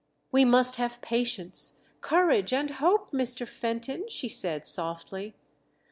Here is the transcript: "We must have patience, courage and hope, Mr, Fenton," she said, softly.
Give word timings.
"We 0.31 0.45
must 0.45 0.77
have 0.77 0.99
patience, 1.03 1.81
courage 1.99 2.51
and 2.53 2.71
hope, 2.71 3.11
Mr, 3.11 3.47
Fenton," 3.47 4.09
she 4.09 4.27
said, 4.29 4.65
softly. 4.65 5.35